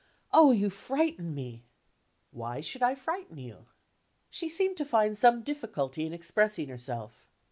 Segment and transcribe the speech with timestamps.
[0.33, 1.63] "Oh, you frighten me!"
[2.31, 3.67] "Why should I frighten you?"
[4.31, 7.27] She seemed to find some difficulty in expressing herself.